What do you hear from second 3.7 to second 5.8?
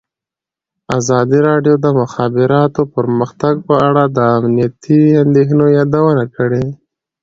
اړه د امنیتي اندېښنو